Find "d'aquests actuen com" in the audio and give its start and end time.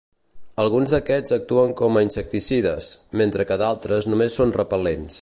0.93-1.99